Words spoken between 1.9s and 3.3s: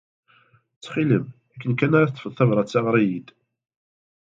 ara d-teḍḍfed tabṛat-a, ɣer-iyi-d.